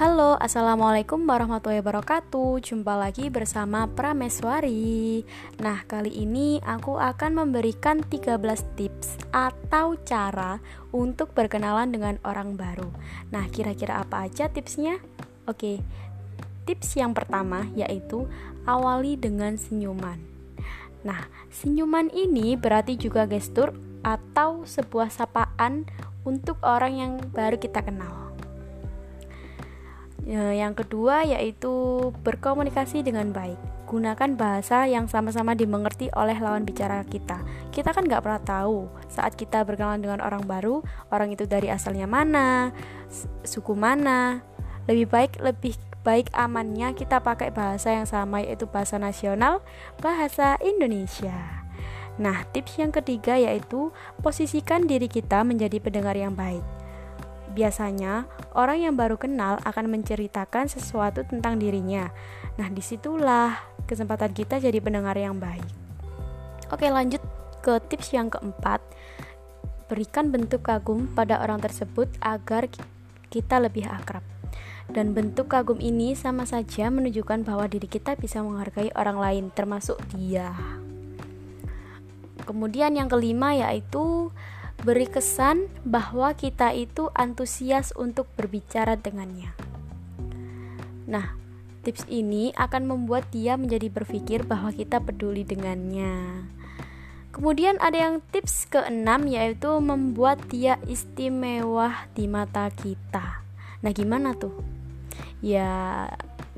Halo, 0.00 0.32
Assalamualaikum 0.40 1.28
warahmatullahi 1.28 1.84
wabarakatuh. 1.84 2.64
Jumpa 2.64 2.96
lagi 2.96 3.28
bersama 3.28 3.84
Prameswari 3.84 5.20
Nah, 5.60 5.84
kali 5.84 6.24
ini 6.24 6.56
aku 6.64 6.96
akan 6.96 7.44
memberikan 7.44 8.00
13 8.00 8.40
tips 8.80 9.20
atau 9.28 10.00
cara 10.00 10.56
untuk 10.88 11.36
berkenalan 11.36 11.92
dengan 11.92 12.16
orang 12.24 12.56
baru. 12.56 12.88
Nah, 13.28 13.44
kira-kira 13.52 14.00
apa 14.00 14.24
aja 14.24 14.48
tipsnya? 14.48 15.04
Oke, 15.44 15.84
tips 16.64 16.96
yang 16.96 17.12
pertama 17.12 17.68
yaitu 17.76 18.24
awali 18.64 19.20
dengan 19.20 19.60
senyuman. 19.60 20.16
Nah, 21.04 21.28
senyuman 21.52 22.08
ini 22.16 22.56
berarti 22.56 22.96
juga 22.96 23.28
gestur 23.28 23.76
atau 24.00 24.64
sebuah 24.64 25.12
sapaan 25.12 25.84
untuk 26.24 26.56
orang 26.64 26.92
yang 26.96 27.12
baru 27.36 27.60
kita 27.60 27.84
kenal 27.84 28.29
yang 30.30 30.78
kedua 30.78 31.26
yaitu 31.26 31.98
berkomunikasi 32.22 33.02
dengan 33.02 33.34
baik. 33.34 33.58
Gunakan 33.90 34.38
bahasa 34.38 34.86
yang 34.86 35.10
sama-sama 35.10 35.58
dimengerti 35.58 36.06
oleh 36.14 36.38
lawan 36.38 36.62
bicara 36.62 37.02
kita. 37.02 37.42
Kita 37.74 37.90
kan 37.90 38.06
nggak 38.06 38.22
pernah 38.22 38.38
tahu 38.38 38.86
saat 39.10 39.34
kita 39.34 39.66
berkenalan 39.66 39.98
dengan 39.98 40.22
orang 40.22 40.46
baru, 40.46 40.86
orang 41.10 41.34
itu 41.34 41.50
dari 41.50 41.66
asalnya 41.66 42.06
mana, 42.06 42.70
suku 43.42 43.74
mana. 43.74 44.46
Lebih 44.86 45.10
baik 45.10 45.32
lebih 45.42 45.74
baik 46.06 46.30
amannya 46.32 46.94
kita 46.94 47.18
pakai 47.20 47.50
bahasa 47.50 47.90
yang 47.90 48.06
sama 48.06 48.38
yaitu 48.38 48.70
bahasa 48.70 49.02
nasional, 49.02 49.66
bahasa 49.98 50.54
Indonesia. 50.62 51.66
Nah, 52.20 52.46
tips 52.54 52.78
yang 52.78 52.94
ketiga 52.94 53.34
yaitu 53.34 53.90
posisikan 54.22 54.86
diri 54.86 55.10
kita 55.10 55.42
menjadi 55.42 55.82
pendengar 55.82 56.14
yang 56.14 56.38
baik. 56.38 56.79
Biasanya, 57.50 58.30
orang 58.54 58.78
yang 58.86 58.94
baru 58.94 59.18
kenal 59.18 59.58
akan 59.66 59.90
menceritakan 59.90 60.70
sesuatu 60.70 61.26
tentang 61.26 61.58
dirinya. 61.58 62.08
Nah, 62.54 62.70
di 62.70 62.78
situlah 62.78 63.58
kesempatan 63.90 64.30
kita 64.30 64.62
jadi 64.62 64.78
pendengar 64.78 65.18
yang 65.18 65.34
baik. 65.42 65.66
Oke, 66.70 66.86
lanjut 66.86 67.18
ke 67.60 67.82
tips 67.90 68.14
yang 68.14 68.30
keempat. 68.30 68.78
Berikan 69.90 70.30
bentuk 70.30 70.62
kagum 70.62 71.10
pada 71.10 71.42
orang 71.42 71.58
tersebut 71.58 72.06
agar 72.22 72.70
kita 73.34 73.58
lebih 73.58 73.90
akrab. 73.90 74.22
Dan 74.90 75.14
bentuk 75.14 75.50
kagum 75.50 75.78
ini 75.78 76.14
sama 76.18 76.46
saja 76.46 76.90
menunjukkan 76.90 77.46
bahwa 77.46 77.66
diri 77.66 77.86
kita 77.86 78.18
bisa 78.18 78.42
menghargai 78.42 78.90
orang 78.94 79.18
lain, 79.18 79.44
termasuk 79.54 79.98
dia. 80.14 80.50
Kemudian 82.42 82.98
yang 82.98 83.06
kelima 83.06 83.54
yaitu 83.54 84.34
beri 84.80 85.04
kesan 85.04 85.68
bahwa 85.84 86.32
kita 86.32 86.72
itu 86.72 87.12
antusias 87.12 87.92
untuk 87.92 88.24
berbicara 88.34 88.96
dengannya. 88.96 89.52
Nah, 91.04 91.36
tips 91.84 92.08
ini 92.08 92.56
akan 92.56 92.88
membuat 92.88 93.28
dia 93.28 93.60
menjadi 93.60 93.92
berpikir 93.92 94.48
bahwa 94.48 94.72
kita 94.72 95.00
peduli 95.04 95.44
dengannya. 95.44 96.48
Kemudian 97.30 97.78
ada 97.78 97.96
yang 97.96 98.24
tips 98.32 98.66
keenam 98.72 99.28
yaitu 99.28 99.70
membuat 99.78 100.40
dia 100.50 100.80
istimewa 100.88 102.08
di 102.16 102.26
mata 102.26 102.66
kita. 102.72 103.44
Nah, 103.84 103.90
gimana 103.94 104.34
tuh? 104.34 104.52
Ya, 105.40 106.08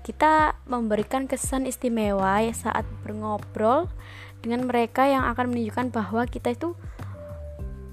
kita 0.00 0.56
memberikan 0.64 1.28
kesan 1.28 1.68
istimewa 1.68 2.40
ya 2.40 2.54
saat 2.56 2.88
berngobrol 3.04 3.92
dengan 4.40 4.64
mereka 4.64 5.04
yang 5.04 5.28
akan 5.28 5.52
menunjukkan 5.52 5.92
bahwa 5.92 6.24
kita 6.24 6.56
itu 6.56 6.72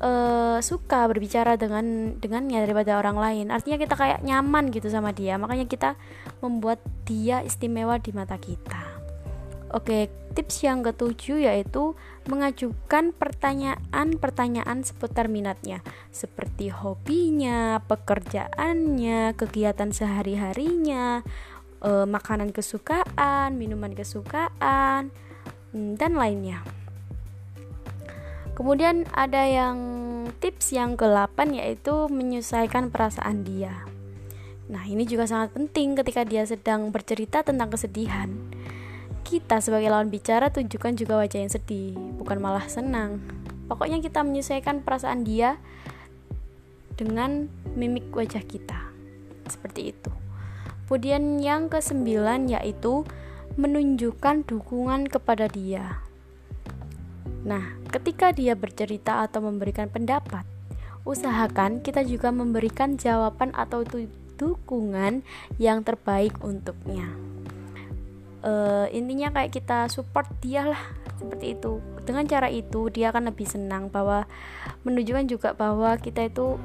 uh, 0.02 0.58
suka 0.62 1.06
berbicara 1.10 1.56
dengan 1.56 2.18
dengannya 2.18 2.64
daripada 2.64 2.98
orang 2.98 3.18
lain. 3.18 3.46
Artinya 3.50 3.78
kita 3.82 3.96
kayak 3.98 4.20
nyaman 4.26 4.70
gitu 4.74 4.90
sama 4.90 5.14
dia. 5.14 5.38
Makanya 5.38 5.66
kita 5.66 5.96
membuat 6.42 6.82
dia 7.06 7.42
istimewa 7.42 7.98
di 8.02 8.12
mata 8.14 8.38
kita. 8.38 8.98
Oke 9.76 10.08
tips 10.38 10.64
yang 10.64 10.86
ketujuh 10.86 11.50
yaitu 11.50 11.98
mengajukan 12.30 13.10
pertanyaan-pertanyaan 13.18 14.86
seputar 14.86 15.28
minatnya. 15.28 15.82
Seperti 16.14 16.70
hobinya 16.70 17.82
pekerjaannya 17.90 19.34
kegiatan 19.34 19.90
sehari-harinya 19.90 21.26
uh, 21.82 22.06
makanan 22.06 22.54
kesukaan 22.54 23.58
minuman 23.58 23.98
kesukaan 23.98 25.10
hmm, 25.74 25.98
dan 25.98 26.14
lainnya 26.14 26.77
Kemudian 28.58 29.06
ada 29.14 29.46
yang 29.46 29.78
tips 30.42 30.74
yang 30.74 30.98
ke-8 30.98 31.54
yaitu 31.54 32.10
menyesuaikan 32.10 32.90
perasaan 32.90 33.46
dia. 33.46 33.86
Nah, 34.74 34.82
ini 34.90 35.06
juga 35.06 35.30
sangat 35.30 35.54
penting 35.54 35.94
ketika 35.94 36.26
dia 36.26 36.42
sedang 36.42 36.90
bercerita 36.90 37.46
tentang 37.46 37.70
kesedihan. 37.70 38.34
Kita 39.22 39.62
sebagai 39.62 39.94
lawan 39.94 40.10
bicara 40.10 40.50
tunjukkan 40.50 40.98
juga 40.98 41.22
wajah 41.22 41.38
yang 41.46 41.54
sedih, 41.54 41.94
bukan 42.18 42.42
malah 42.42 42.66
senang. 42.66 43.22
Pokoknya 43.70 44.02
kita 44.02 44.26
menyesuaikan 44.26 44.82
perasaan 44.82 45.22
dia 45.22 45.62
dengan 46.98 47.54
mimik 47.78 48.10
wajah 48.10 48.42
kita. 48.42 48.90
Seperti 49.46 49.94
itu. 49.94 50.10
Kemudian 50.90 51.38
yang 51.38 51.70
kesembilan 51.70 52.50
yaitu 52.50 53.06
menunjukkan 53.54 54.50
dukungan 54.50 55.06
kepada 55.14 55.46
dia. 55.46 56.07
Nah, 57.48 57.80
ketika 57.88 58.36
dia 58.36 58.60
bercerita 58.60 59.24
atau 59.24 59.40
memberikan 59.40 59.88
pendapat, 59.88 60.44
usahakan 61.08 61.80
kita 61.80 62.04
juga 62.04 62.36
memberikan 62.36 63.00
jawaban 63.00 63.56
atau 63.56 63.88
dukungan 64.36 65.24
yang 65.56 65.80
terbaik 65.82 66.36
untuknya. 66.44 67.08
Uh, 68.44 68.86
intinya 68.92 69.32
kayak 69.32 69.56
kita 69.56 69.88
support 69.88 70.28
dia 70.44 70.68
lah 70.68 70.84
seperti 71.16 71.56
itu. 71.56 71.80
Dengan 72.04 72.28
cara 72.28 72.52
itu 72.52 72.92
dia 72.92 73.16
akan 73.16 73.32
lebih 73.32 73.48
senang 73.48 73.88
bahwa 73.88 74.28
menunjukkan 74.84 75.26
juga 75.32 75.50
bahwa 75.56 75.96
kita 75.98 76.28
itu 76.28 76.60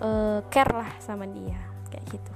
uh, 0.00 0.40
care 0.48 0.72
lah 0.72 0.90
sama 1.04 1.28
dia 1.28 1.60
kayak 1.92 2.04
gitu. 2.16 2.32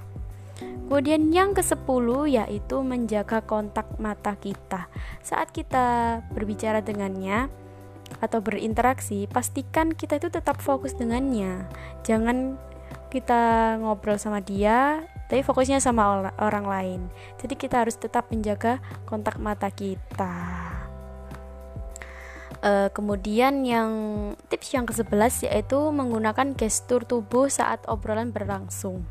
Kemudian 0.92 1.32
yang 1.32 1.56
ke-10 1.56 2.06
yaitu 2.28 2.76
menjaga 2.84 3.40
kontak 3.40 3.88
mata 3.96 4.36
kita. 4.36 4.92
Saat 5.24 5.48
kita 5.56 6.20
berbicara 6.36 6.84
dengannya, 6.84 7.48
atau 8.20 8.42
berinteraksi, 8.42 9.30
pastikan 9.30 9.94
kita 9.94 10.18
itu 10.18 10.28
tetap 10.28 10.60
fokus 10.60 10.92
dengannya. 10.98 11.64
Jangan 12.04 12.58
kita 13.08 13.76
ngobrol 13.80 14.16
sama 14.16 14.40
dia, 14.40 15.04
tapi 15.28 15.44
fokusnya 15.44 15.80
sama 15.80 16.32
orang 16.40 16.66
lain. 16.68 17.00
Jadi 17.40 17.54
kita 17.56 17.84
harus 17.84 17.96
tetap 17.96 18.28
menjaga 18.28 18.84
kontak 19.08 19.40
mata 19.40 19.72
kita. 19.72 20.36
Uh, 22.62 22.86
kemudian 22.94 23.66
yang 23.66 23.90
tips 24.46 24.70
yang 24.70 24.86
ke-11 24.86 25.50
yaitu 25.50 25.78
menggunakan 25.90 26.54
gestur 26.54 27.02
tubuh 27.02 27.50
saat 27.50 27.82
obrolan 27.90 28.30
berlangsung. 28.30 29.02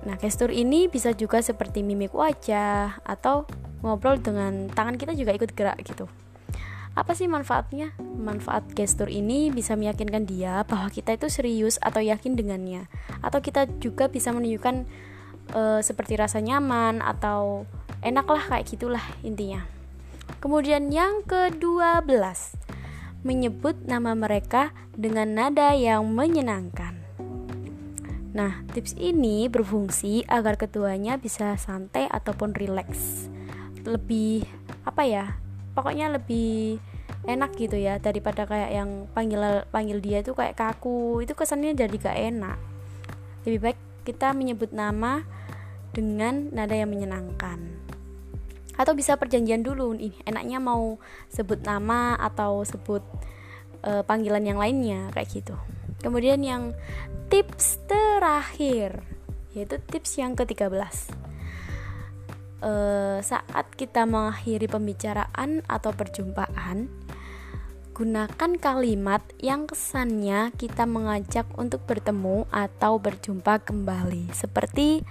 Nah, 0.00 0.16
gestur 0.16 0.48
ini 0.48 0.88
bisa 0.88 1.12
juga 1.12 1.44
seperti 1.44 1.84
mimik 1.84 2.16
wajah 2.16 3.04
atau 3.04 3.44
ngobrol 3.84 4.16
dengan 4.16 4.72
tangan 4.72 4.96
kita 4.96 5.12
juga 5.12 5.36
ikut 5.36 5.52
gerak 5.52 5.76
gitu. 5.84 6.08
Apa 7.00 7.16
sih 7.16 7.24
manfaatnya? 7.32 7.96
Manfaat 7.96 8.76
gestur 8.76 9.08
ini 9.08 9.48
bisa 9.48 9.72
meyakinkan 9.72 10.28
dia 10.28 10.60
bahwa 10.68 10.92
kita 10.92 11.16
itu 11.16 11.32
serius 11.32 11.80
atau 11.80 12.04
yakin 12.04 12.36
dengannya, 12.36 12.92
atau 13.24 13.40
kita 13.40 13.64
juga 13.80 14.12
bisa 14.12 14.36
menunjukkan 14.36 14.84
uh, 15.56 15.80
seperti 15.80 16.20
rasa 16.20 16.44
nyaman 16.44 17.00
atau 17.00 17.64
enak 18.04 18.28
lah 18.28 18.44
kayak 18.52 18.68
gitulah 18.68 19.04
intinya. 19.24 19.64
Kemudian 20.44 20.92
yang 20.92 21.24
ke-12 21.24 22.04
menyebut 23.24 23.80
nama 23.88 24.12
mereka 24.12 24.76
dengan 24.92 25.32
nada 25.32 25.72
yang 25.72 26.04
menyenangkan. 26.04 27.00
Nah, 28.36 28.60
tips 28.76 28.92
ini 29.00 29.48
berfungsi 29.48 30.28
agar 30.28 30.60
keduanya 30.60 31.16
bisa 31.16 31.56
santai 31.56 32.12
ataupun 32.12 32.52
rileks. 32.52 33.32
Lebih 33.88 34.44
apa 34.84 35.02
ya? 35.08 35.40
Pokoknya 35.80 36.12
lebih 36.12 36.76
enak 37.24 37.56
gitu 37.56 37.80
ya 37.80 37.96
daripada 37.96 38.44
kayak 38.44 38.70
yang 38.76 38.90
panggil 39.16 39.64
panggil 39.72 39.96
dia 40.04 40.20
itu 40.20 40.36
kayak 40.36 40.60
kaku 40.60 41.24
itu 41.24 41.32
kesannya 41.32 41.72
jadi 41.72 41.96
gak 41.96 42.18
enak. 42.36 42.58
Lebih 43.48 43.58
baik 43.64 43.78
kita 44.04 44.36
menyebut 44.36 44.76
nama 44.76 45.24
dengan 45.96 46.52
nada 46.52 46.76
yang 46.76 46.92
menyenangkan. 46.92 47.80
Atau 48.76 48.92
bisa 48.92 49.16
perjanjian 49.16 49.64
dulu 49.64 49.96
nih 49.96 50.12
enaknya 50.28 50.60
mau 50.60 51.00
sebut 51.32 51.64
nama 51.64 52.20
atau 52.20 52.60
sebut 52.68 53.00
uh, 53.88 54.04
panggilan 54.04 54.44
yang 54.44 54.60
lainnya 54.60 55.08
kayak 55.16 55.32
gitu. 55.32 55.56
Kemudian 56.04 56.44
yang 56.44 56.76
tips 57.32 57.80
terakhir 57.88 59.00
yaitu 59.56 59.80
tips 59.88 60.20
yang 60.20 60.36
ke-13 60.36 61.29
uh, 62.64 63.18
saat 63.20 63.66
kita 63.76 64.04
mengakhiri 64.08 64.68
pembicaraan 64.68 65.64
atau 65.66 65.90
perjumpaan, 65.92 66.88
gunakan 67.92 68.50
kalimat 68.56 69.20
yang 69.40 69.68
kesannya 69.68 70.54
kita 70.56 70.88
mengajak 70.88 71.44
untuk 71.60 71.84
bertemu 71.84 72.48
atau 72.48 72.96
berjumpa 72.96 73.60
kembali. 73.60 74.32
Seperti 74.32 75.04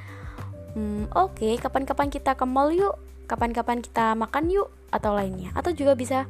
hmm, 0.73 1.13
oke 1.13 1.37
okay, 1.37 1.53
kapan-kapan 1.61 2.09
kita 2.09 2.33
ke 2.33 2.45
mall 2.49 2.73
yuk 2.73 2.97
kapan-kapan 3.29 3.85
kita 3.85 4.17
makan 4.17 4.49
yuk 4.49 4.73
atau 4.89 5.13
lainnya. 5.13 5.53
Atau 5.53 5.77
juga 5.77 5.93
bisa 5.93 6.25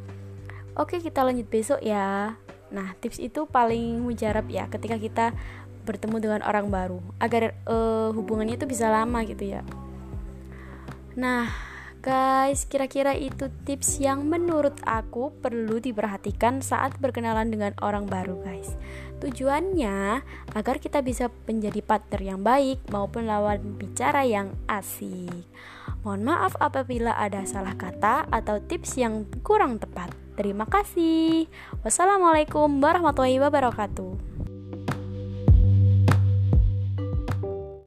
oke 0.75 0.95
okay, 0.95 1.00
kita 1.00 1.24
lanjut 1.24 1.48
besok 1.48 1.80
ya. 1.80 2.36
Nah 2.75 2.88
tips 3.00 3.24
itu 3.24 3.48
paling 3.48 4.04
mujarab 4.04 4.51
ya 4.51 4.68
ketika 4.68 5.00
kita 5.00 5.25
bertemu 5.88 6.22
dengan 6.22 6.42
orang 6.44 6.68
baru 6.68 7.00
agar 7.18 7.56
uh, 7.65 8.12
hubungannya 8.13 8.60
itu 8.60 8.69
bisa 8.69 8.92
lama 8.92 9.25
gitu 9.25 9.57
ya 9.57 9.65
nah 11.18 11.50
guys 12.00 12.64
kira-kira 12.64 13.12
itu 13.12 13.52
tips 13.68 14.00
yang 14.00 14.24
menurut 14.24 14.80
aku 14.88 15.36
perlu 15.44 15.84
diperhatikan 15.84 16.64
saat 16.64 16.96
berkenalan 16.98 17.52
dengan 17.52 17.76
orang 17.84 18.08
baru 18.08 18.40
guys. 18.40 18.72
Tujuannya 19.20 20.24
agar 20.56 20.76
kita 20.80 21.04
bisa 21.04 21.28
menjadi 21.44 21.84
partner 21.84 22.22
yang 22.24 22.40
baik 22.40 22.80
maupun 22.88 23.28
lawan 23.28 23.76
bicara 23.76 24.24
yang 24.24 24.56
asik. 24.72 25.44
Mohon 26.08 26.32
maaf 26.32 26.56
apabila 26.64 27.12
ada 27.20 27.44
salah 27.44 27.76
kata 27.76 28.32
atau 28.32 28.64
tips 28.64 28.96
yang 28.96 29.28
kurang 29.44 29.84
tepat. 29.84 30.16
Terima 30.40 30.64
kasih. 30.64 31.52
Wassalamualaikum 31.84 32.80
warahmatullahi 32.80 33.44
wabarakatuh 33.44 34.29